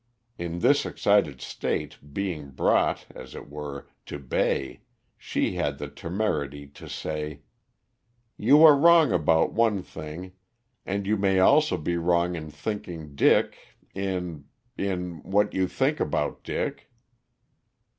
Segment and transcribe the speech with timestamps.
[0.39, 4.81] In this excited state, being brought, as it were, to bay,
[5.15, 7.41] she had the temerity to say
[8.35, 10.31] "You are wrong about one thing,
[10.87, 13.59] and you may also be wrong in thinking Dick
[13.93, 14.45] in
[14.75, 16.89] in what you think about Dick."